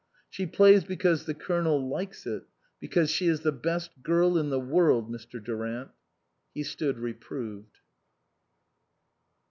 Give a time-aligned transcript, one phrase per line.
[0.31, 2.47] "She plays because the Colonel likes it
[2.79, 5.39] be cause she is the best girl in the world, Mr.
[5.39, 5.91] Durant."
[6.55, 7.77] He stood reproved.